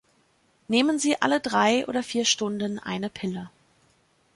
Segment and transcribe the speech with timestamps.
[0.67, 3.51] Nehmen Sie alle drei oder vier Stunden eine Pille.